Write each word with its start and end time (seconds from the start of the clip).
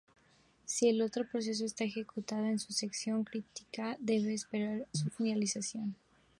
Si 0.65 0.89
el 0.89 1.03
otro 1.03 1.27
proceso 1.29 1.63
está 1.63 1.83
ejecutando 1.83 2.47
en 2.49 2.57
su 2.57 2.73
sección 2.73 3.23
crítica, 3.23 3.97
deberá 3.99 4.33
esperar 4.33 4.87
su 4.93 5.11
finalización. 5.11 5.95